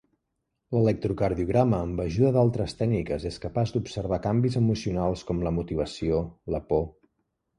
L'electrocardiograma 0.75 1.81
amb 1.89 2.01
ajuda 2.05 2.31
d’altres 2.37 2.73
tècniques 2.79 3.27
és 3.31 3.37
capaç 3.45 3.73
d'observar 3.75 4.19
canvis 4.25 4.59
emocionals 4.63 5.25
com 5.31 5.45
la 5.49 5.55
motivació, 5.59 6.23
la 6.57 6.65
por… 6.73 6.85